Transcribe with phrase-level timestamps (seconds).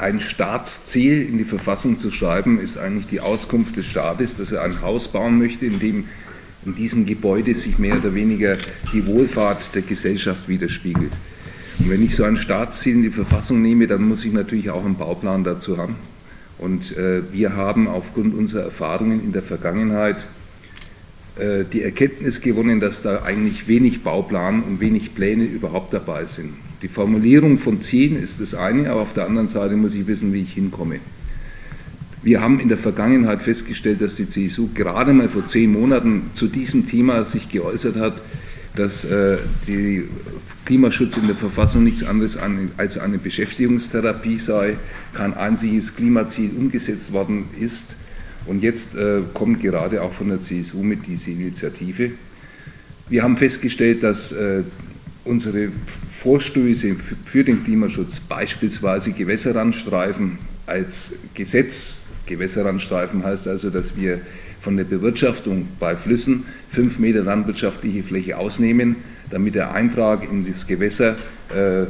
[0.00, 4.62] ein Staatsziel in die Verfassung zu schreiben, ist eigentlich die Auskunft des Staates, dass er
[4.62, 6.04] ein Haus bauen möchte, in dem
[6.66, 8.58] in diesem Gebäude sich mehr oder weniger
[8.92, 11.12] die Wohlfahrt der Gesellschaft widerspiegelt.
[11.78, 14.84] Und wenn ich so ein Staatsziel in die Verfassung nehme, dann muss ich natürlich auch
[14.84, 15.96] einen Bauplan dazu haben.
[16.58, 20.26] Und äh, wir haben aufgrund unserer Erfahrungen in der Vergangenheit
[21.38, 26.52] äh, die Erkenntnis gewonnen, dass da eigentlich wenig Bauplan und wenig Pläne überhaupt dabei sind.
[26.82, 30.32] Die Formulierung von Zielen ist das eine, aber auf der anderen Seite muss ich wissen,
[30.32, 31.00] wie ich hinkomme.
[32.22, 36.48] Wir haben in der Vergangenheit festgestellt, dass die CSU gerade mal vor zehn Monaten zu
[36.48, 38.22] diesem Thema sich geäußert hat,
[38.76, 40.04] dass äh, die
[40.64, 42.38] Klimaschutz in der Verfassung nichts anderes
[42.76, 44.76] als eine Beschäftigungstherapie sei,
[45.14, 47.96] kein einziges Klimaziel umgesetzt worden ist.
[48.46, 52.12] Und jetzt äh, kommt gerade auch von der CSU mit dieser Initiative.
[53.08, 54.62] Wir haben festgestellt, dass äh,
[55.24, 55.68] unsere
[56.10, 64.20] Vorstöße für den Klimaschutz, beispielsweise Gewässerrandstreifen als Gesetz, Gewässerrandstreifen heißt also, dass wir
[64.60, 68.96] von der Bewirtschaftung bei Flüssen fünf Meter landwirtschaftliche Fläche ausnehmen,
[69.30, 71.16] damit der Eintrag in das Gewässer
[71.54, 71.86] äh,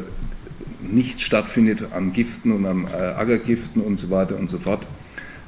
[0.91, 4.87] nicht stattfindet an Giften und an äh, Ackergiften und so weiter und so fort.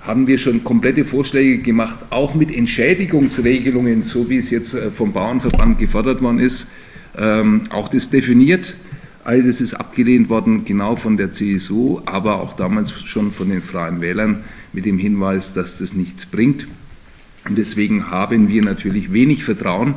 [0.03, 5.13] Haben wir schon komplette Vorschläge gemacht, auch mit Entschädigungsregelungen, so wie es jetzt äh, vom
[5.13, 6.67] Bauernverband gefordert worden ist,
[7.17, 8.75] ähm, auch das definiert.
[9.25, 13.63] All das ist abgelehnt worden, genau von der CSU, aber auch damals schon von den
[13.63, 16.67] Freien Wählern mit dem Hinweis, dass das nichts bringt.
[17.45, 19.95] Und deswegen haben wir natürlich wenig Vertrauen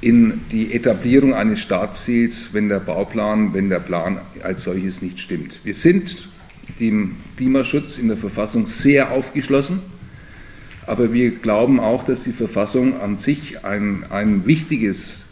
[0.00, 5.60] in die Etablierung eines Staatsziels, wenn der Bauplan, wenn der Plan als solches nicht stimmt.
[5.62, 6.28] Wir sind
[6.78, 9.80] dem Klimaschutz in der Verfassung sehr aufgeschlossen.
[10.86, 15.26] Aber wir glauben auch, dass die Verfassung an sich ein, ein wichtiges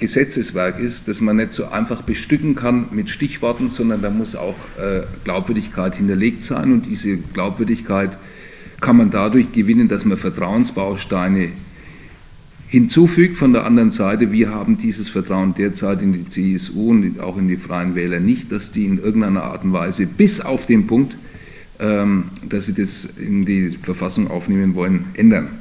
[0.00, 4.56] Gesetzeswerk ist, das man nicht so einfach bestücken kann mit Stichworten, sondern da muss auch
[4.78, 6.72] äh, Glaubwürdigkeit hinterlegt sein.
[6.72, 8.18] Und diese Glaubwürdigkeit
[8.80, 11.50] kann man dadurch gewinnen, dass man Vertrauensbausteine
[12.68, 13.36] hinzufügt.
[13.36, 17.48] Von der anderen Seite, wir haben dieses Vertrauen derzeit in die CSU und auch in
[17.48, 21.16] die Freien Wähler nicht, dass die in irgendeiner Art und Weise bis auf den Punkt,
[21.78, 25.59] ähm, dass sie das in die Verfassung aufnehmen wollen, ändern.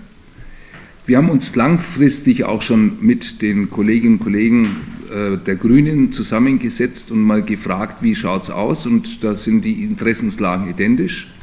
[1.10, 4.76] Wir haben uns langfristig auch schon mit den Kolleginnen und Kollegen
[5.12, 8.86] äh, der Grünen zusammengesetzt und mal gefragt, wie schaut es aus?
[8.86, 11.34] Und da sind die Interessenslagen identisch.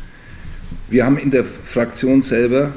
[0.88, 2.72] Wir haben in der Fraktion selber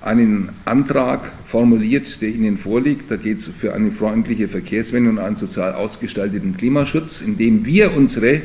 [0.00, 3.10] einen Antrag formuliert, der Ihnen vorliegt.
[3.10, 7.96] Da geht es für eine freundliche Verkehrswende und einen sozial ausgestalteten Klimaschutz, in dem wir
[7.96, 8.42] unsere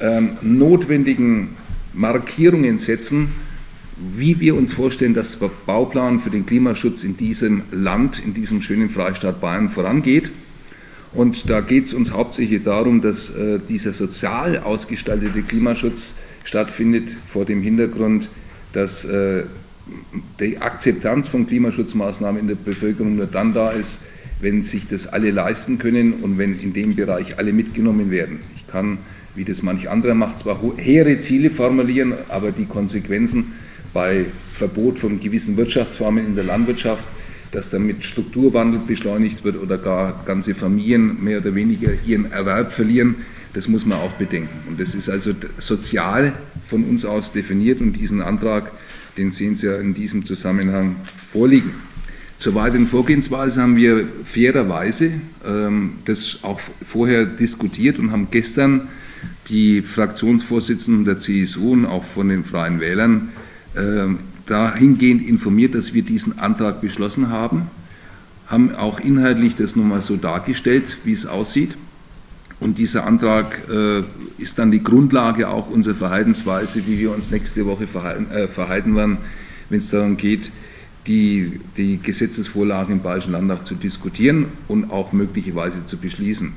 [0.00, 1.48] ähm, notwendigen
[1.94, 3.32] Markierungen setzen,
[4.16, 8.60] wie wir uns vorstellen, dass der Bauplan für den Klimaschutz in diesem Land, in diesem
[8.60, 10.30] schönen Freistaat Bayern vorangeht.
[11.12, 16.14] Und da geht es uns hauptsächlich darum, dass äh, dieser sozial ausgestaltete Klimaschutz
[16.44, 18.28] stattfindet vor dem Hintergrund,
[18.72, 19.44] dass äh,
[20.38, 24.02] die Akzeptanz von Klimaschutzmaßnahmen in der Bevölkerung nur dann da ist,
[24.40, 28.40] wenn sich das alle leisten können und wenn in dem Bereich alle mitgenommen werden.
[28.54, 28.98] Ich kann,
[29.34, 33.52] wie das manch anderer macht, zwar hehre Ziele formulieren, aber die Konsequenzen
[33.92, 37.08] bei Verbot von gewissen Wirtschaftsformen in der Landwirtschaft,
[37.52, 43.16] dass damit Strukturwandel beschleunigt wird oder gar ganze Familien mehr oder weniger ihren Erwerb verlieren,
[43.54, 44.68] das muss man auch bedenken.
[44.68, 46.34] Und das ist also sozial
[46.68, 48.70] von uns aus definiert und diesen Antrag
[49.18, 50.96] den sehen Sie ja in diesem Zusammenhang
[51.32, 51.72] vorliegen.
[52.38, 55.12] Zur weiteren Vorgehensweise haben wir fairerweise
[55.44, 58.86] ähm, das auch vorher diskutiert und haben gestern
[59.48, 63.37] die Fraktionsvorsitzenden der CSU und auch von den Freien Wählern äh,
[64.46, 67.68] dahingehend informiert, dass wir diesen Antrag beschlossen haben,
[68.46, 71.76] haben auch inhaltlich das nochmal so dargestellt, wie es aussieht.
[72.60, 74.02] Und dieser Antrag äh,
[74.38, 78.96] ist dann die Grundlage auch unserer Verhaltensweise, wie wir uns nächste Woche verhalten, äh, verhalten
[78.96, 79.18] werden,
[79.68, 80.50] wenn es darum geht,
[81.06, 86.52] die, die Gesetzesvorlage im Bayerischen Landtag zu diskutieren und auch möglicherweise zu beschließen.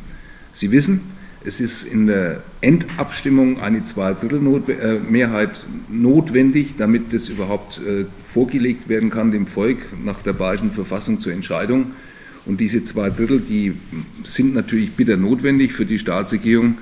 [0.54, 1.02] Sie wissen,
[1.44, 9.10] es ist in der Endabstimmung eine Zweidrittelmehrheit äh, notwendig, damit das überhaupt äh, vorgelegt werden
[9.10, 11.88] kann dem Volk nach der Bayerischen Verfassung zur Entscheidung.
[12.46, 13.74] Und diese zwei Drittel, die
[14.24, 16.78] sind natürlich bitter notwendig für die Staatsregierung.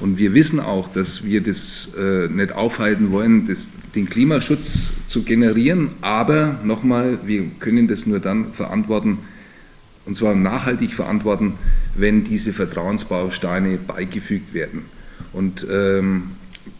[0.00, 5.22] Und wir wissen auch, dass wir das äh, nicht aufhalten wollen, das, den Klimaschutz zu
[5.22, 5.90] generieren.
[6.00, 9.18] Aber nochmal, wir können das nur dann verantworten,
[10.06, 11.54] und zwar nachhaltig verantworten,
[11.94, 14.84] wenn diese Vertrauensbausteine beigefügt werden.
[15.32, 16.32] Und ähm,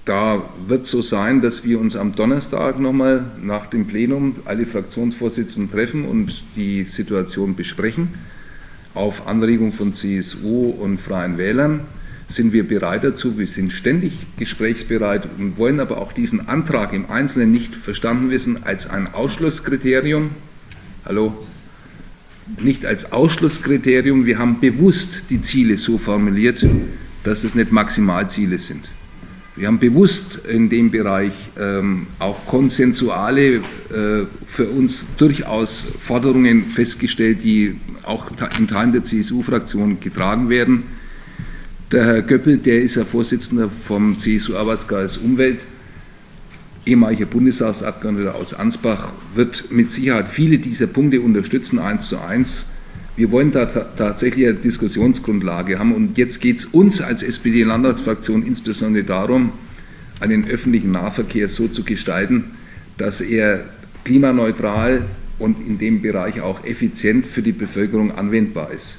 [0.04, 5.72] da wird so sein, dass wir uns am Donnerstag nochmal nach dem Plenum alle Fraktionsvorsitzenden
[5.72, 8.08] treffen und die Situation besprechen,
[8.94, 11.80] auf Anregung von CSU und Freien Wählern.
[12.28, 13.38] sind wir bereit dazu.
[13.38, 18.64] Wir sind ständig gesprächsbereit und wollen aber auch diesen Antrag im Einzelnen nicht verstanden wissen
[18.64, 20.30] als ein Ausschlusskriterium.
[21.04, 21.46] Hallo?
[22.60, 24.26] Nicht als Ausschlusskriterium.
[24.26, 26.64] Wir haben bewusst die Ziele so formuliert,
[27.24, 28.88] dass es nicht Maximalziele sind.
[29.54, 33.60] Wir haben bewusst in dem Bereich ähm, auch konsensuale, äh,
[34.48, 40.84] für uns durchaus Forderungen festgestellt, die auch in Teilen der CSU-Fraktion getragen werden.
[41.92, 45.66] Der Herr Göppel, der ist ja Vorsitzender vom CSU-Arbeitskreis Umwelt,
[46.86, 52.66] ehemaliger Bundestagsabgeordneter aus Ansbach, wird mit Sicherheit viele dieser Punkte unterstützen, eins zu eins.
[53.16, 59.04] Wir wollen da tatsächlich eine Diskussionsgrundlage haben und jetzt geht es uns als SPD-Landtagsfraktion insbesondere
[59.04, 59.52] darum,
[60.20, 62.44] einen öffentlichen Nahverkehr so zu gestalten,
[62.96, 63.64] dass er
[64.04, 65.02] klimaneutral
[65.38, 68.98] und in dem Bereich auch effizient für die Bevölkerung anwendbar ist.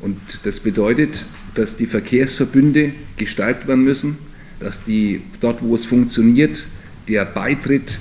[0.00, 4.18] Und das bedeutet, dass die Verkehrsverbünde gestaltet werden müssen,
[4.60, 6.66] dass die dort, wo es funktioniert,
[7.08, 7.98] der Beitritt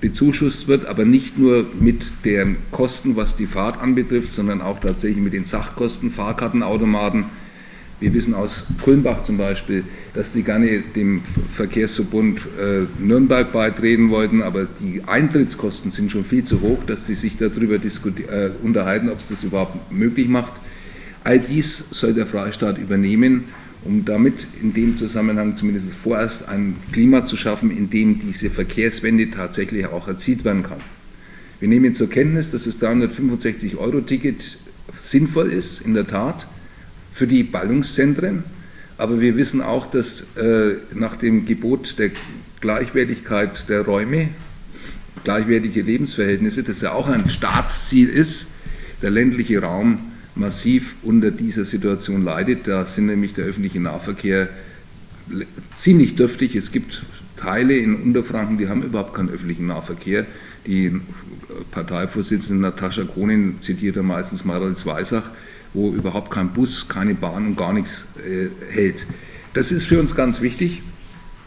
[0.00, 5.22] bezuschusst wird, aber nicht nur mit den Kosten, was die Fahrt anbetrifft, sondern auch tatsächlich
[5.22, 7.24] mit den Sachkosten, Fahrkartenautomaten.
[8.00, 11.22] Wir wissen aus Kulmbach zum Beispiel, dass die gerne dem
[11.54, 17.14] Verkehrsverbund äh, Nürnberg beitreten wollten, aber die Eintrittskosten sind schon viel zu hoch, dass sie
[17.14, 20.52] sich darüber äh, unterhalten, ob es das überhaupt möglich macht.
[21.22, 23.44] All dies soll der Freistaat übernehmen
[23.84, 29.30] um damit in dem Zusammenhang zumindest vorerst ein Klima zu schaffen, in dem diese Verkehrswende
[29.30, 30.80] tatsächlich auch erzielt werden kann.
[31.60, 34.58] Wir nehmen zur Kenntnis, dass das 365-Euro-Ticket
[35.02, 36.46] sinnvoll ist, in der Tat,
[37.14, 38.42] für die Ballungszentren.
[38.96, 42.10] Aber wir wissen auch, dass äh, nach dem Gebot der
[42.60, 44.28] Gleichwertigkeit der Räume,
[45.24, 48.46] gleichwertige Lebensverhältnisse, das ja auch ein Staatsziel ist,
[49.02, 49.98] der ländliche Raum
[50.34, 52.66] massiv unter dieser Situation leidet.
[52.68, 54.48] Da sind nämlich der öffentliche Nahverkehr
[55.74, 56.54] ziemlich dürftig.
[56.56, 57.04] Es gibt
[57.36, 60.26] Teile in Unterfranken, die haben überhaupt keinen öffentlichen Nahverkehr.
[60.66, 61.00] Die
[61.70, 65.30] Parteivorsitzende Natascha Kronin zitiert ja meistens Marals Weisach,
[65.72, 69.06] wo überhaupt kein Bus, keine Bahn und gar nichts äh, hält.
[69.52, 70.82] Das ist für uns ganz wichtig.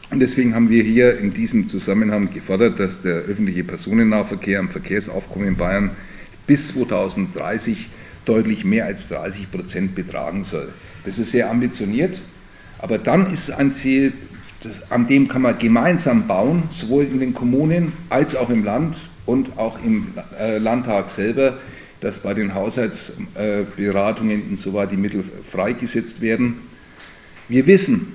[0.09, 5.49] Und deswegen haben wir hier in diesem Zusammenhang gefordert, dass der öffentliche Personennahverkehr am Verkehrsaufkommen
[5.49, 5.89] in Bayern
[6.45, 7.89] bis 2030
[8.27, 10.69] deutlich mehr als 30 Prozent betragen soll.
[11.05, 12.21] Das ist sehr ambitioniert,
[12.79, 14.13] aber dann ist es ein Ziel,
[14.63, 19.09] das, an dem kann man gemeinsam bauen, sowohl in den Kommunen als auch im Land
[19.25, 21.57] und auch im äh, Landtag selber,
[22.01, 26.55] dass bei den Haushaltsberatungen äh, insoweit die Mittel freigesetzt werden.
[27.47, 28.13] Wir wissen,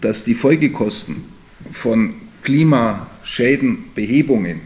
[0.00, 1.24] dass die Folgekosten
[1.72, 4.60] von Klimaschädenbehebungen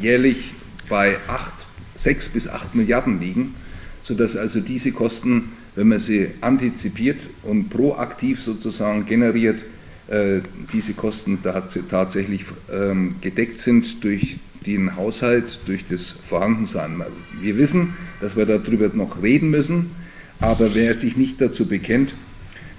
[0.00, 0.52] jährlich
[0.88, 1.52] bei 8,
[1.94, 3.54] 6 bis 8 Milliarden liegen
[4.02, 9.64] sodass also diese Kosten, wenn man sie antizipiert und proaktiv sozusagen generiert,
[10.08, 10.40] äh,
[10.72, 11.38] diese Kosten
[11.88, 17.00] tatsächlich ähm, gedeckt sind durch den Haushalt, durch das Vorhandensein.
[17.40, 19.90] Wir wissen, dass wir darüber noch reden müssen,
[20.40, 22.14] aber wer sich nicht dazu bekennt,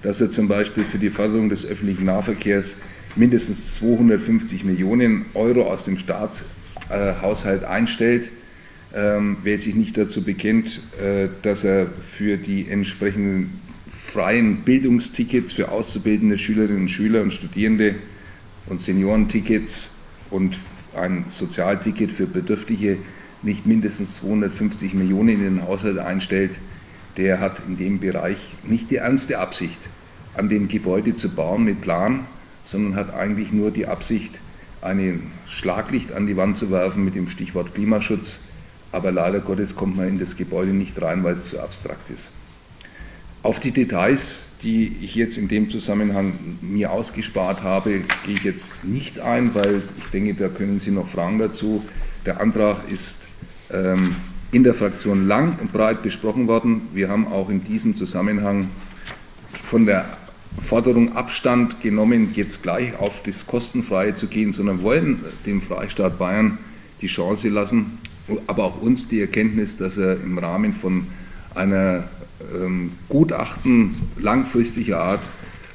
[0.01, 2.77] dass er zum Beispiel für die Förderung des öffentlichen Nahverkehrs
[3.15, 8.31] mindestens 250 Millionen Euro aus dem Staatshaushalt einstellt,
[8.93, 13.59] ähm, wer sich nicht dazu bekennt, äh, dass er für die entsprechenden
[13.97, 17.95] freien Bildungstickets für auszubildende Schülerinnen und Schüler und Studierende
[18.67, 19.91] und Seniorentickets
[20.29, 20.57] und
[20.95, 22.97] ein Sozialticket für Bedürftige
[23.41, 26.59] nicht mindestens 250 Millionen in den Haushalt einstellt,
[27.17, 29.79] der hat in dem Bereich nicht die ernste Absicht,
[30.35, 32.25] an dem Gebäude zu bauen mit Plan,
[32.63, 34.39] sondern hat eigentlich nur die Absicht,
[34.81, 38.39] ein Schlaglicht an die Wand zu werfen mit dem Stichwort Klimaschutz
[38.93, 42.29] aber leider Gottes kommt man in das Gebäude nicht rein, weil es zu abstrakt ist.
[43.41, 48.85] Auf die Details, die ich jetzt in dem Zusammenhang mir ausgespart habe, gehe ich jetzt
[48.85, 51.83] nicht ein, weil ich denke, da können Sie noch Fragen dazu.
[52.25, 53.27] Der Antrag ist
[53.71, 54.15] ähm,
[54.51, 56.83] in der Fraktion lang und breit besprochen worden.
[56.93, 58.69] Wir haben auch in diesem Zusammenhang
[59.65, 60.05] von der
[60.65, 66.59] Forderung Abstand genommen, jetzt gleich auf das Kostenfreie zu gehen, sondern wollen dem Freistaat Bayern
[67.01, 67.97] die Chance lassen,
[68.47, 71.07] aber auch uns die Erkenntnis, dass er im Rahmen von
[71.55, 72.05] einer
[72.53, 75.29] ähm, Gutachten langfristiger Art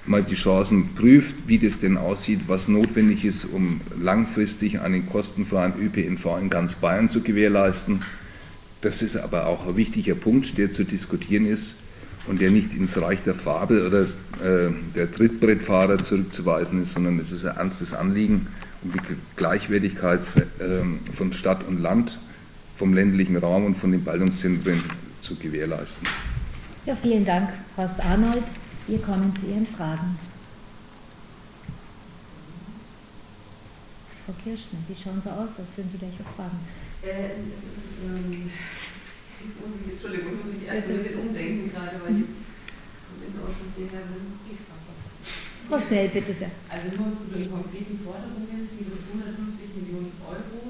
[0.07, 5.75] mal die Chancen prüft, wie das denn aussieht, was notwendig ist, um langfristig einen kostenfreien
[5.79, 8.03] ÖPNV in ganz Bayern zu gewährleisten.
[8.81, 11.77] Das ist aber auch ein wichtiger Punkt, der zu diskutieren ist
[12.27, 17.33] und der nicht ins Reich der Fabel oder äh, der Trittbrettfahrer zurückzuweisen ist, sondern es
[17.33, 18.47] ist ein ernstes Anliegen
[18.83, 19.01] um die
[19.37, 20.21] Gleichwertigkeit
[20.59, 22.19] äh, von Stadt und Land
[22.79, 24.83] vom ländlichen Raum und von den Ballungszentren
[25.21, 26.07] zu gewährleisten.
[26.87, 28.45] Ja, vielen Dank, Horst Arnold.
[28.87, 30.17] Wir kommen zu Ihren Fragen.
[34.25, 36.59] Frau Kirschner, Sie schauen so aus, als würden Sie gleich was fragen.
[37.03, 37.35] Äh,
[38.07, 38.51] ähm,
[39.59, 43.75] muss ich, Entschuldigung, muss mich erst ein bisschen umdenken gerade, weil ich jetzt im Ausschuss
[43.77, 44.39] hierher bin.
[45.69, 46.51] Frau Schnell, bitte sehr.
[46.73, 50.68] Also nur zu den konkreten Forderungen, diese 150 Millionen Euro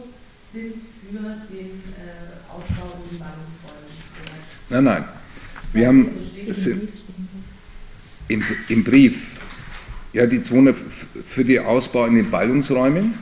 [0.53, 4.45] sind für den äh, Ausbau in Ballungsräumen.
[4.71, 5.05] Nein, nein.
[5.73, 6.09] Wir haben
[8.29, 9.39] im, im Brief
[10.13, 10.77] ja die 200
[11.27, 13.15] für den Ausbau in den Ballungsräumen.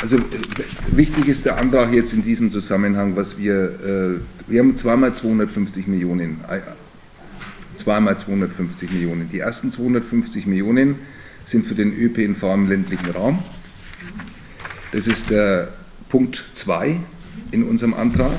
[0.00, 0.18] Also
[0.92, 5.86] wichtig ist der Antrag jetzt in diesem Zusammenhang, was wir, äh, wir haben zweimal 250
[5.88, 6.40] Millionen
[7.78, 9.30] zweimal 250 Millionen.
[9.30, 10.96] Die ersten 250 Millionen
[11.44, 13.38] sind für den ÖPNV im ländlichen Raum.
[14.92, 15.68] Das ist der
[16.08, 16.96] Punkt 2
[17.52, 18.38] in unserem Antrag.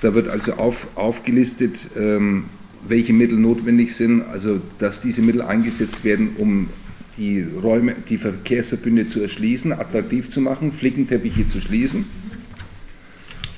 [0.00, 2.44] Da wird also auf, aufgelistet, ähm,
[2.86, 6.68] welche Mittel notwendig sind, also dass diese Mittel eingesetzt werden, um
[7.16, 12.04] die Räume, die Verkehrsverbünde zu erschließen, attraktiv zu machen, Flickenteppiche zu schließen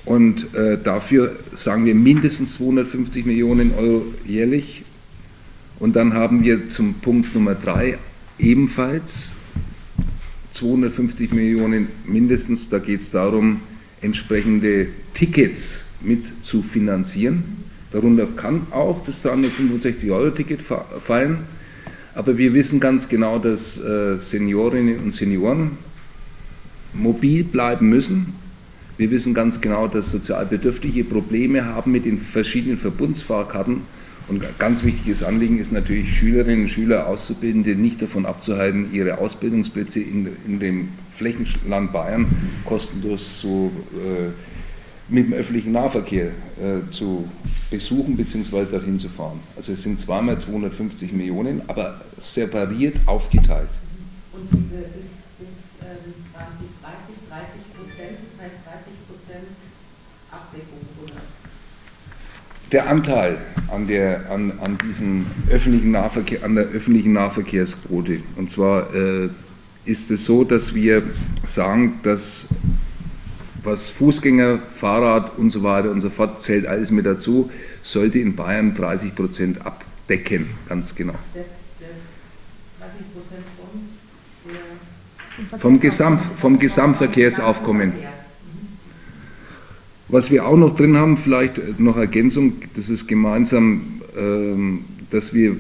[0.07, 4.85] und äh, dafür sagen wir mindestens 250 Millionen Euro jährlich.
[5.81, 7.99] Und dann haben wir zum Punkt Nummer drei
[8.39, 9.36] ebenfalls
[10.57, 12.69] 250 Millionen mindestens.
[12.69, 13.61] Da geht es darum,
[14.01, 17.43] entsprechende Tickets mit zu finanzieren.
[17.93, 21.39] Darunter kann auch das 365-Euro-Ticket fallen.
[22.15, 25.73] Aber wir wissen ganz genau, dass äh, Seniorinnen und Senioren
[26.93, 28.35] mobil bleiben müssen
[28.99, 33.83] wir wissen ganz genau, dass Sozialbedürftige Probleme haben mit den verschiedenen Verbundsfahrkarten.
[34.29, 40.01] Und ganz wichtiges Anliegen ist natürlich, Schülerinnen und Schüler, Auszubildende nicht davon abzuhalten, ihre Ausbildungsplätze
[40.01, 42.27] in, in dem Flächenland Bayern
[42.65, 44.31] kostenlos so, äh,
[45.09, 47.29] mit dem öffentlichen Nahverkehr äh, zu
[47.71, 48.65] besuchen bzw.
[48.65, 49.39] dorthin zu fahren.
[49.55, 53.69] Also es sind zweimal 250 Millionen, aber separiert aufgeteilt.
[54.33, 55.49] Und diese, das,
[55.81, 59.47] das, ähm, waren die 30, 30 Prozent, das heißt 30 Prozent
[60.33, 60.96] Abdeckung?
[62.73, 68.21] Der Anteil an, der, an, an, diesem öffentlichen Nahverkehr, an der öffentlichen Nahverkehrsquote.
[68.35, 69.29] Und zwar äh,
[69.85, 71.03] ist es so, dass wir
[71.45, 72.49] sagen, dass
[73.63, 77.51] was Fußgänger, Fahrrad und so weiter und so fort zählt alles mit dazu,
[77.83, 81.15] sollte in Bayern 30 Prozent abdecken, ganz genau.
[81.35, 81.45] Das,
[81.81, 81.89] das
[82.81, 87.93] 30 Prozent von der vom, Gesamt, vom Gesamtverkehrsaufkommen.
[90.09, 95.57] Was wir auch noch drin haben, vielleicht noch Ergänzung, das ist gemeinsam, ähm, dass wir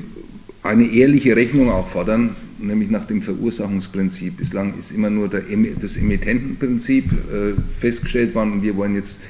[0.62, 4.36] eine ehrliche Rechnung auch fordern, nämlich nach dem Verursachungsprinzip.
[4.36, 9.20] Bislang ist immer nur das Emittentenprinzip äh, festgestellt worden und wir wollen jetzt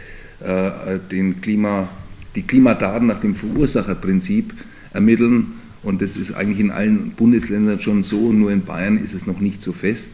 [0.41, 1.89] äh, den Klima,
[2.35, 4.53] die Klimadaten nach dem Verursacherprinzip
[4.93, 9.27] ermitteln und das ist eigentlich in allen Bundesländern schon so, nur in Bayern ist es
[9.27, 10.13] noch nicht so fest.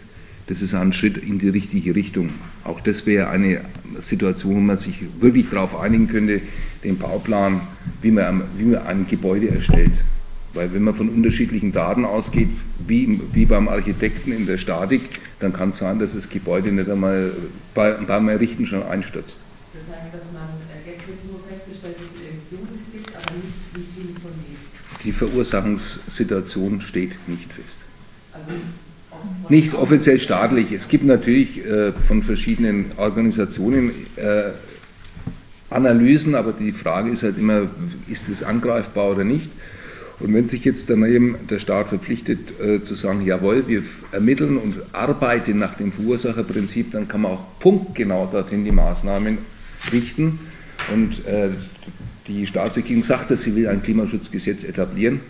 [0.49, 2.31] Das ist ein Schritt in die richtige Richtung.
[2.65, 3.61] Auch das wäre eine
[4.01, 6.41] Situation, wo man sich wirklich darauf einigen könnte,
[6.83, 7.61] den Bauplan,
[8.03, 10.05] wie man, wie man ein Gebäude erstellt.
[10.55, 12.49] Weil wenn man von unterschiedlichen Daten ausgeht,
[12.87, 15.01] wie, wie beim Architekten in der Statik,
[15.39, 17.33] dann kann es sein, dass das Gebäude nicht einmal
[17.75, 19.39] bei, beim Errichten schon einstürzt.
[19.73, 23.35] Das heißt, dass man äh, jetzt wird nur festgestellt, wie viel Emissionen es gibt, aber
[23.37, 25.05] nicht, wie viel von lebt.
[25.05, 27.79] Die Verursachungssituation steht nicht fest.
[28.33, 28.53] Also
[29.49, 30.73] nicht offiziell staatlich.
[30.73, 34.51] Es gibt natürlich äh, von verschiedenen Organisationen äh,
[35.71, 37.63] Analysen, aber die Frage ist halt immer,
[38.09, 39.51] ist es angreifbar oder nicht?
[40.21, 44.77] Und wenn sich jetzt daneben der Staat verpflichtet äh, zu sagen, jawohl, wir ermitteln und
[44.93, 49.39] arbeiten nach dem Verursacherprinzip, dann kann man auch punktgenau dorthin die Maßnahmen
[49.93, 50.39] richten.
[50.93, 51.49] Und äh,
[52.29, 55.21] die Staatsregierung sagt, dass sie will ein Klimaschutzgesetz etablieren.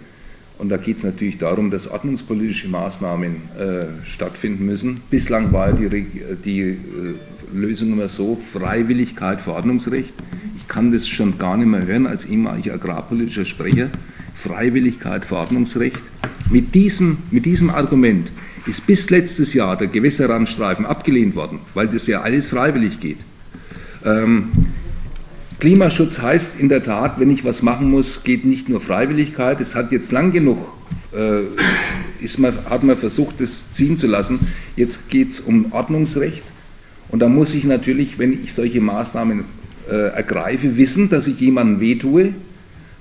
[0.58, 5.00] Und da geht es natürlich darum, dass ordnungspolitische Maßnahmen äh, stattfinden müssen.
[5.10, 6.06] Bislang war die,
[6.44, 6.76] die äh,
[7.52, 10.14] Lösung immer so, Freiwilligkeit, Verordnungsrecht.
[10.56, 13.90] Ich kann das schon gar nicht mehr hören als ehemaliger agrarpolitischer Sprecher.
[14.34, 16.02] Freiwilligkeit, Verordnungsrecht.
[16.50, 18.30] Mit diesem, mit diesem Argument
[18.66, 23.18] ist bis letztes Jahr der Gewässerrandstreifen abgelehnt worden, weil das ja alles freiwillig geht.
[24.04, 24.48] Ähm,
[25.62, 29.60] Klimaschutz heißt in der Tat, wenn ich was machen muss, geht nicht nur Freiwilligkeit.
[29.60, 30.58] Es hat jetzt lang genug,
[31.14, 31.42] äh,
[32.20, 34.40] ist man, hat man versucht, das ziehen zu lassen.
[34.74, 36.42] Jetzt geht es um Ordnungsrecht.
[37.10, 39.44] Und da muss ich natürlich, wenn ich solche Maßnahmen
[39.88, 42.34] äh, ergreife, wissen, dass ich jemandem wehtue.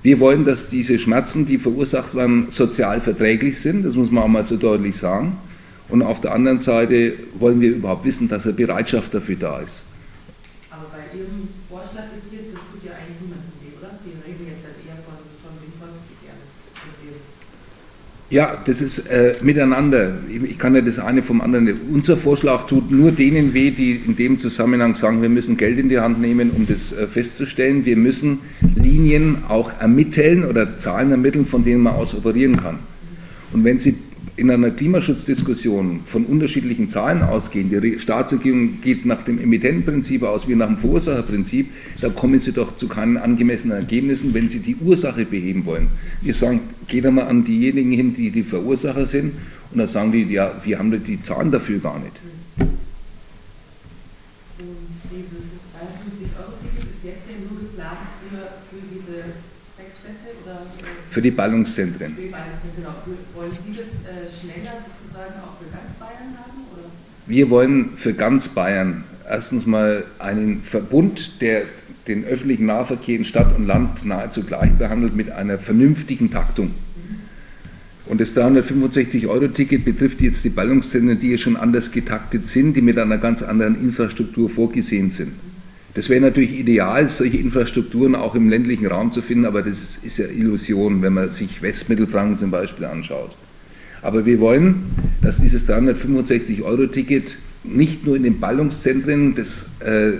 [0.04, 3.82] Wir wollen, dass diese Schmerzen, die verursacht werden, sozial verträglich sind.
[3.84, 5.36] Das muss man auch mal so deutlich sagen.
[5.88, 9.82] Und auf der anderen Seite wollen wir überhaupt wissen, dass eine Bereitschaft dafür da ist.
[10.70, 13.92] Aber bei Ihrem Vorschlag ist hier, das tut ja eigentlich niemandem weh, oder?
[14.00, 16.40] Sie reden jetzt halt eher von, von den Volksbegehren.
[18.32, 20.16] Ja, das ist äh, miteinander.
[20.30, 21.78] Ich kann ja das eine vom anderen.
[21.92, 25.90] Unser Vorschlag tut nur denen weh, die in dem Zusammenhang sagen, wir müssen Geld in
[25.90, 27.84] die Hand nehmen, um das äh, festzustellen.
[27.84, 28.38] Wir müssen
[28.74, 32.78] Linien auch ermitteln oder Zahlen ermitteln, von denen man aus operieren kann.
[33.52, 33.96] Und wenn Sie
[34.36, 40.54] in einer Klimaschutzdiskussion von unterschiedlichen Zahlen ausgehen, die Staatsregierung geht nach dem Emittentenprinzip aus, wie
[40.54, 41.70] nach dem Verursacherprinzip,
[42.00, 45.88] da kommen Sie doch zu keinen angemessenen Ergebnissen, wenn Sie die Ursache beheben wollen.
[46.22, 49.32] Wir sagen, geht einmal an diejenigen hin, die die Verursacher sind,
[49.70, 52.12] und dann sagen die, ja, wir haben die Zahlen dafür gar nicht.
[61.12, 62.14] Für die Ballungszentren.
[62.14, 62.94] Für die Ballungszentren, genau.
[63.34, 66.64] Wollen Sie das äh, schneller sozusagen auch für ganz Bayern haben?
[66.72, 66.88] Oder?
[67.26, 71.64] Wir wollen für ganz Bayern erstens mal einen Verbund, der
[72.08, 76.70] den öffentlichen Nahverkehr in Stadt und Land nahezu gleich behandelt mit einer vernünftigen Taktung.
[78.06, 82.98] Und das 365-Euro-Ticket betrifft jetzt die Ballungszentren, die ja schon anders getaktet sind, die mit
[82.98, 85.32] einer ganz anderen Infrastruktur vorgesehen sind.
[85.94, 90.04] Das wäre natürlich ideal, solche Infrastrukturen auch im ländlichen Raum zu finden, aber das ist,
[90.04, 93.36] ist ja Illusion, wenn man sich Westmittelfranken zum Beispiel anschaut.
[94.00, 94.84] Aber wir wollen,
[95.20, 100.12] dass dieses 365-Euro-Ticket nicht nur in den Ballungszentren das äh,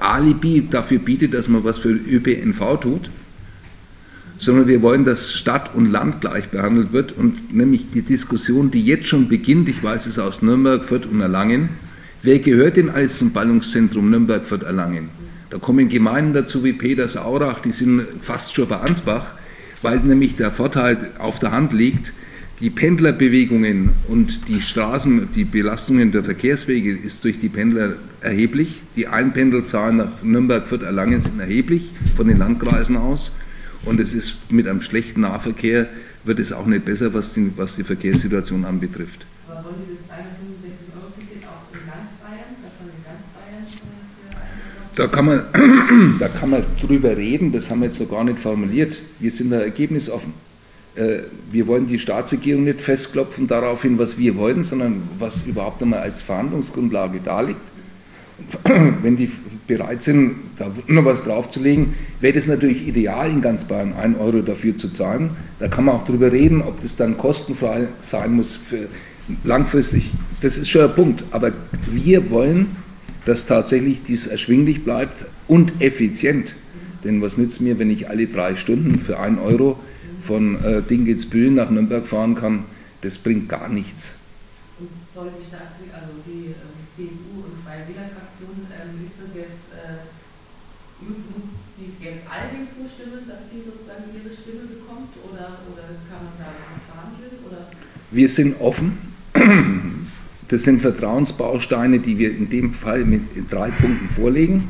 [0.00, 3.10] Alibi dafür bietet, dass man was für ÖPNV tut,
[4.38, 8.84] sondern wir wollen, dass Stadt und Land gleich behandelt wird und nämlich die Diskussion, die
[8.84, 11.70] jetzt schon beginnt, ich weiß es aus Nürnberg, Fürth und Erlangen,
[12.24, 15.08] Wer gehört denn alles zum Ballungszentrum Nürnberg-Fürth-Erlangen?
[15.50, 19.32] Da kommen Gemeinden dazu wie Peters-Aurach, die sind fast schon bei Ansbach,
[19.82, 22.12] weil nämlich der Vorteil auf der Hand liegt,
[22.60, 28.82] die Pendlerbewegungen und die Straßen, die Belastungen der Verkehrswege ist durch die Pendler erheblich.
[28.94, 33.32] Die Einpendelzahlen nach Nürnberg-Fürth-Erlangen sind erheblich von den Landkreisen aus.
[33.84, 35.88] Und es ist mit einem schlechten Nahverkehr
[36.22, 39.26] wird es auch nicht besser, was die, was die Verkehrssituation anbetrifft.
[39.48, 40.16] Aber wollen Sie das
[44.94, 45.42] Da kann, man,
[46.20, 49.00] da kann man drüber reden, das haben wir jetzt noch gar nicht formuliert.
[49.20, 50.34] Wir sind da ergebnisoffen.
[50.94, 55.82] Äh, wir wollen die Staatsregierung nicht festklopfen darauf hin, was wir wollen, sondern was überhaupt
[55.82, 57.60] einmal als Verhandlungsgrundlage da liegt.
[59.02, 59.30] Wenn die
[59.66, 64.42] bereit sind, da noch was draufzulegen, wäre das natürlich ideal, in ganz Bayern einen Euro
[64.42, 65.30] dafür zu zahlen.
[65.60, 68.88] Da kann man auch drüber reden, ob das dann kostenfrei sein muss für
[69.44, 70.10] langfristig.
[70.40, 71.24] Das ist schon ein Punkt.
[71.30, 71.52] Aber
[71.90, 72.76] wir wollen
[73.24, 76.54] dass tatsächlich dies erschwinglich bleibt und effizient.
[77.04, 79.78] Denn was nützt mir, wenn ich alle drei Stunden für einen Euro
[80.22, 82.64] von äh, Dingitzbühlen nach Nürnberg fahren kann?
[83.00, 84.14] Das bringt gar nichts.
[84.78, 89.66] Und soll die Stadt, also die äh, CSU und Freie Wählerfraktion, ähm, ist das jetzt,
[89.74, 90.06] äh,
[91.02, 91.18] muss
[91.78, 96.54] die jetzt allen zustimmen, dass sie sozusagen ihre Stimme bekommt oder, oder kann man da
[96.86, 97.42] verhandeln?
[97.46, 97.66] Oder?
[98.12, 98.98] Wir sind offen.
[100.52, 104.64] Das sind Vertrauensbausteine, die wir in dem Fall mit drei Punkten vorlegen.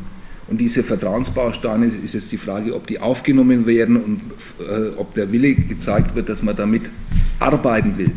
[0.46, 4.20] Und diese Vertrauensbausteine ist jetzt die Frage, ob die aufgenommen werden und
[4.60, 6.92] äh, ob der Wille gezeigt wird, dass man damit
[7.40, 8.12] arbeiten will.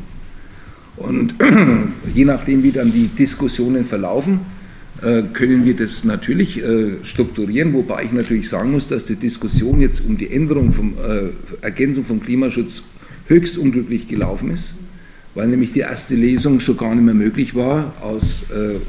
[0.97, 1.34] Und
[2.13, 4.41] je nachdem, wie dann die Diskussionen verlaufen,
[5.01, 9.82] äh, können wir das natürlich äh, strukturieren, wobei ich natürlich sagen muss, dass die Diskussion
[9.82, 12.84] jetzt um die Änderung vom äh, Ergänzung vom Klimaschutz
[13.28, 14.75] höchst unglücklich gelaufen ist
[15.36, 18.80] weil nämlich die erste Lesung schon gar nicht mehr möglich war, aus äh,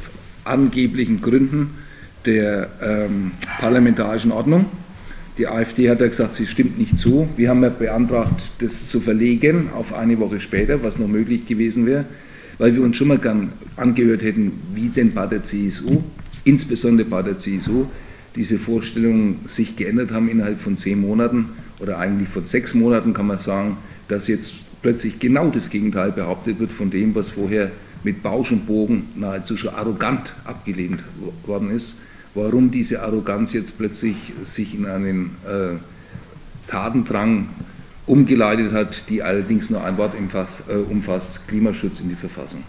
[0.45, 1.71] angeblichen Gründen
[2.25, 4.67] der ähm, parlamentarischen Ordnung.
[5.39, 7.29] Die AfD hat ja gesagt, sie stimmt nicht zu.
[7.37, 11.85] Wir haben ja beantragt, das zu verlegen auf eine Woche später, was noch möglich gewesen
[11.85, 12.07] wäre,
[12.59, 16.03] weil wir uns schon mal gern angehört hätten, wie denn bei der CSU,
[16.45, 17.87] insbesondere bei der CSU,
[18.35, 21.47] diese Vorstellungen sich geändert haben innerhalb von zehn Monaten
[21.81, 23.77] oder eigentlich von sechs Monaten kann man sagen,
[24.09, 27.71] dass jetzt plötzlich genau das Gegenteil behauptet wird von dem, was vorher
[28.03, 31.01] mit Bausch und Bogen nahezu schon arrogant abgelehnt
[31.45, 31.97] worden ist.
[32.35, 35.77] Warum diese Arroganz jetzt plötzlich sich in einen äh,
[36.67, 37.49] Tatendrang
[38.07, 42.63] umgeleitet hat, die allerdings nur ein Wort umfasst, äh, umfasst Klimaschutz in die Verfassung.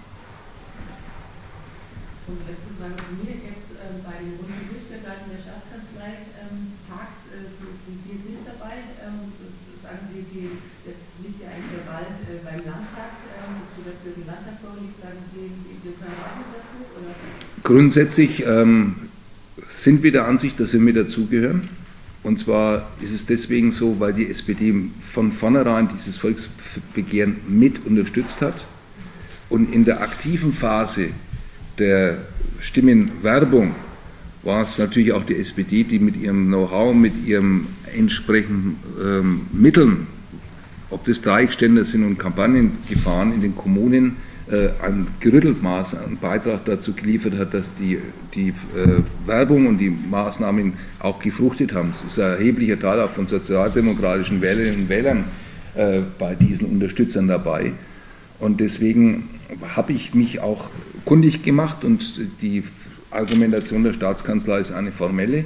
[17.63, 18.95] Grundsätzlich ähm,
[19.67, 21.69] sind wir der Ansicht, dass wir mit dazugehören.
[22.23, 24.73] Und zwar ist es deswegen so, weil die SPD
[25.13, 28.65] von vornherein dieses Volksbegehren mit unterstützt hat
[29.49, 31.09] und in der aktiven Phase
[31.79, 32.17] der
[32.59, 33.75] Stimmenwerbung
[34.43, 40.07] war es natürlich auch die SPD, die mit ihrem Know-how, mit ihren entsprechenden ähm, Mitteln
[40.89, 44.17] ob das Dreieckständer sind und Kampagnen gefahren in den Kommunen,
[44.49, 47.99] äh, ein gerüttelt Maß an Beitrag dazu geliefert hat, dass die,
[48.33, 51.91] die äh, Werbung und die Maßnahmen auch gefruchtet haben.
[51.93, 55.25] Es ist ein erheblicher Teil auch von sozialdemokratischen Wählerinnen und Wählern
[55.75, 57.73] äh, bei diesen Unterstützern dabei.
[58.39, 59.27] Und deswegen
[59.75, 60.69] habe ich mich auch
[61.03, 62.63] kundig gemacht und die
[63.11, 65.43] Argumentation der Staatskanzlei ist eine formelle.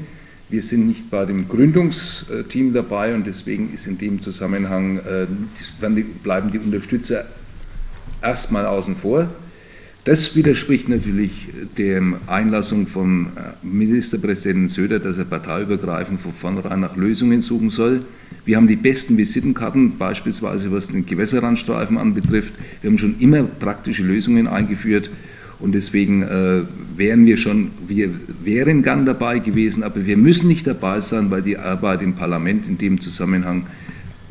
[0.52, 5.26] Wir sind nicht bei dem Gründungsteam dabei und deswegen ist in dem Zusammenhang äh,
[6.24, 7.24] bleiben die Unterstützer
[8.22, 9.30] erstmal außen vor.
[10.04, 16.98] Das widerspricht natürlich der Einlassung von äh, Ministerpräsident Söder, dass er parteiübergreifend von vornherein nach
[16.98, 18.02] Lösungen suchen soll.
[18.44, 22.52] Wir haben die besten Visitenkarten, beispielsweise was den Gewässerrandstreifen anbetrifft.
[22.82, 25.10] Wir haben schon immer praktische Lösungen eingeführt
[25.62, 26.62] und deswegen äh,
[26.98, 28.10] wären wir schon, wir
[28.44, 32.68] wären gern dabei gewesen, aber wir müssen nicht dabei sein, weil die Arbeit im Parlament
[32.68, 33.68] in dem Zusammenhang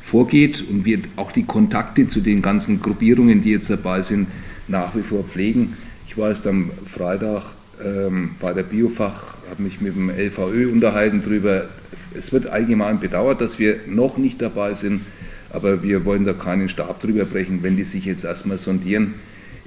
[0.03, 4.27] vorgeht und wir auch die Kontakte zu den ganzen Gruppierungen, die jetzt dabei sind,
[4.67, 5.75] nach wie vor pflegen.
[6.07, 7.45] Ich war erst am Freitag
[7.85, 11.69] ähm, bei der Biofach, habe mich mit dem LVÖ unterhalten darüber.
[12.13, 15.03] Es wird allgemein bedauert, dass wir noch nicht dabei sind,
[15.51, 19.15] aber wir wollen da keinen Stab drüber brechen, wenn die sich jetzt erstmal sondieren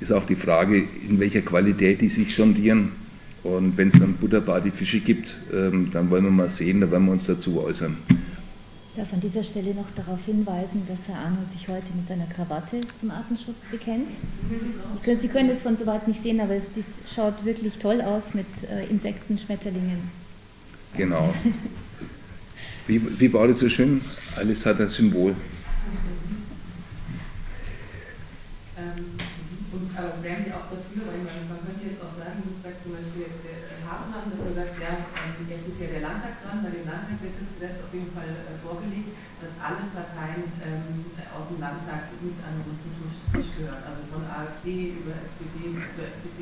[0.04, 2.92] ist auch die Frage, in welcher Qualität die sich sondieren.
[3.44, 6.82] Und wenn es dann Butter bei die Fische gibt, ähm, dann wollen wir mal sehen,
[6.82, 7.98] da werden wir uns dazu äußern.
[8.10, 12.28] Ich darf an dieser Stelle noch darauf hinweisen, dass Herr Arnold sich heute mit seiner
[12.28, 14.08] Krawatte zum Artenschutz bekennt.
[15.04, 16.64] Können, Sie können das von so weit nicht sehen, aber es
[17.14, 20.12] schaut wirklich toll aus mit äh, Insekten, Schmetterlingen.
[20.96, 21.34] Genau.
[22.86, 24.02] Wie, wie war das so schön?
[24.36, 25.34] Alles hat ein Symbol.
[30.04, 32.98] aber wären Sie auch dafür, weil man, man könnte jetzt auch sagen, wie sagt zum
[32.98, 35.90] Beispiel der Hartmann, dass er sagt, ja, ähm, jetzt ist ja
[36.54, 39.10] dran, bei dem Landtag wird das Gesetz auf jeden Fall äh, vorgelegt,
[39.42, 44.24] dass alle Parteien ähm, aus dem Landtag mit an den runden Tisch gehören, also von
[44.30, 46.40] AfD über SPD bis zur FDP.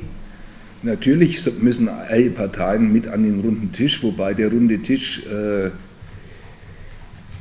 [0.84, 5.70] Natürlich müssen alle Parteien mit an den runden Tisch, wobei der runde Tisch äh,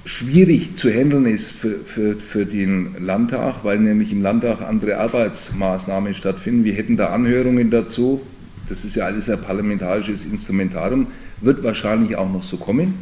[0.06, 6.14] schwierig zu handeln ist für, für, für den Landtag, weil nämlich im Landtag andere Arbeitsmaßnahmen
[6.14, 6.64] stattfinden.
[6.64, 8.22] Wir hätten da Anhörungen dazu.
[8.70, 11.08] Das ist ja alles ein parlamentarisches Instrumentarium.
[11.42, 12.94] Wird wahrscheinlich auch noch so kommen,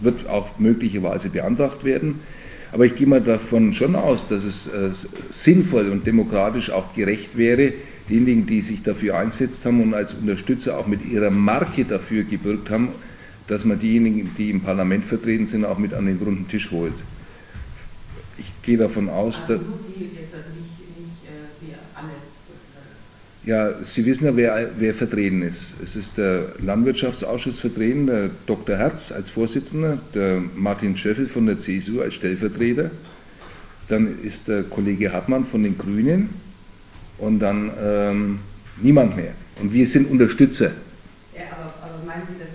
[0.00, 2.20] wird auch möglicherweise beantragt werden.
[2.72, 4.90] Aber ich gehe mal davon schon aus, dass es äh,
[5.30, 7.74] sinnvoll und demokratisch auch gerecht wäre,
[8.08, 12.70] diejenigen, die sich dafür eingesetzt haben und als Unterstützer auch mit ihrer Marke dafür gebürgt
[12.70, 12.88] haben,
[13.46, 16.94] dass man diejenigen, die im Parlament vertreten sind, auch mit an den runden Tisch holt.
[18.38, 19.60] Ich gehe davon aus, dass.
[23.44, 25.74] Ja, Sie wissen ja, wer, wer vertreten ist.
[25.82, 28.76] Es ist der Landwirtschaftsausschuss vertreten, der Dr.
[28.76, 32.92] Herz als Vorsitzender, der Martin Schöffel von der CSU als Stellvertreter,
[33.88, 36.30] dann ist der Kollege Hartmann von den Grünen
[37.18, 38.38] und dann ähm,
[38.80, 39.32] niemand mehr.
[39.60, 40.70] Und wir sind Unterstützer.
[41.34, 42.52] Ja, aber, aber meinen Sie, dass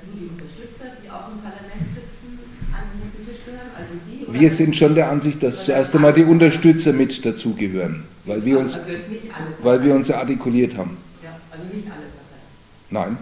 [4.40, 8.78] wir sind schon der Ansicht, dass zuerst einmal die Unterstützer mit dazugehören, weil wir uns,
[9.62, 10.98] weil wir uns artikuliert haben.
[11.52, 12.08] also nicht alle
[12.90, 13.18] Nein.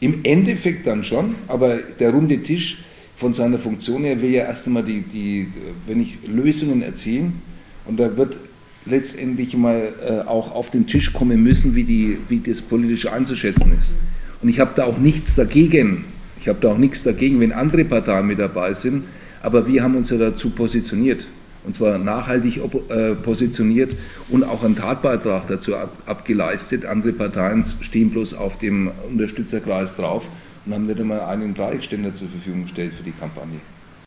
[0.00, 2.84] Im Endeffekt dann schon, aber der runde Tisch
[3.16, 5.48] von seiner Funktion her will ja erst einmal die, die
[5.86, 7.40] wenn ich Lösungen erzielen
[7.86, 8.38] und da wird
[8.86, 13.72] letztendlich mal äh, auch auf den Tisch kommen müssen, wie, die, wie das politisch einzuschätzen
[13.78, 13.96] ist.
[14.42, 16.04] Und ich habe da auch nichts dagegen,
[16.44, 19.04] ich habe da auch nichts dagegen, wenn andere Parteien mit dabei sind,
[19.42, 21.26] aber wir haben uns ja dazu positioniert.
[21.64, 23.96] Und zwar nachhaltig äh, positioniert
[24.28, 26.84] und auch einen Tatbeitrag dazu ab, abgeleistet.
[26.84, 30.24] Andere Parteien stehen bloß auf dem Unterstützerkreis drauf
[30.66, 33.60] und haben nicht einmal einen Dreieckständer zur Verfügung gestellt für die Kampagne.